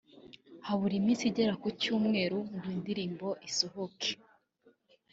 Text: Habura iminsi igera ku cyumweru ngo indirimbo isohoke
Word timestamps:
Habura 0.67 0.93
iminsi 1.01 1.23
igera 1.29 1.53
ku 1.61 1.67
cyumweru 1.81 2.39
ngo 2.55 2.67
indirimbo 2.77 3.27
isohoke 3.47 4.11